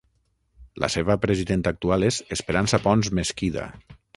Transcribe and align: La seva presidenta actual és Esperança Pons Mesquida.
La 0.83 0.89
seva 0.93 1.17
presidenta 1.27 1.75
actual 1.77 2.07
és 2.09 2.19
Esperança 2.39 2.81
Pons 2.89 3.13
Mesquida. 3.21 3.69